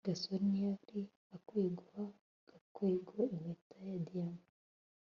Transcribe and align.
gasore 0.07 0.43
ntiyari 0.51 1.01
akwiye 1.35 1.69
guha 1.79 2.03
gakwego 2.49 3.17
impeta 3.35 3.77
ya 3.89 3.97
diyama 4.05 4.43